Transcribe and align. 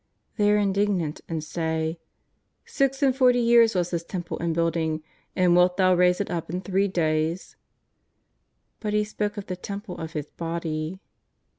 They 0.35 0.51
are 0.51 0.57
indignant 0.57 1.21
and 1.29 1.43
say:" 1.43 1.99
Six 2.65 3.03
and 3.03 3.15
forty 3.15 3.39
years 3.39 3.75
was 3.75 3.91
this 3.91 4.03
Temple 4.03 4.37
in 4.39 4.51
building, 4.51 5.03
and 5.35 5.55
wilt 5.55 5.77
Thou 5.77 5.93
raise 5.93 6.19
it 6.19 6.31
up 6.31 6.49
in 6.49 6.61
three 6.61 6.87
days?" 6.87 7.55
But 8.79 8.93
He 8.93 9.03
spoke 9.03 9.37
of 9.37 9.45
the 9.45 9.55
Temple 9.55 9.99
of 9.99 10.13
His 10.13 10.31
body. 10.31 11.01